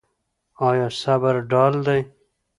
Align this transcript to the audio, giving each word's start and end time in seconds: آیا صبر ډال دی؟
آیا 0.69 0.87
صبر 1.01 1.35
ډال 1.49 1.73
دی؟ 1.87 1.99